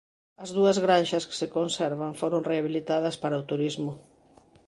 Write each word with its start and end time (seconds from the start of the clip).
As 0.43 0.49
dúas 0.57 0.77
granxas 0.85 1.23
que 1.29 1.35
se 1.41 1.51
conservan 1.57 2.17
foron 2.21 2.45
rehabilitadas 2.51 3.15
para 3.23 3.41
o 3.41 3.47
turismo. 3.51 3.91